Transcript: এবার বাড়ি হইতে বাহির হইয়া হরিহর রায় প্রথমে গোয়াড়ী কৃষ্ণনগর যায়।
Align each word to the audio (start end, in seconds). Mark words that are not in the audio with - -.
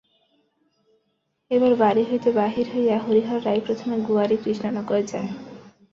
এবার 1.51 1.73
বাড়ি 1.75 2.03
হইতে 2.09 2.29
বাহির 2.39 2.65
হইয়া 2.73 2.97
হরিহর 2.99 3.39
রায় 3.45 3.61
প্রথমে 3.65 3.95
গোয়াড়ী 4.07 4.37
কৃষ্ণনগর 4.43 5.01
যায়। 5.11 5.29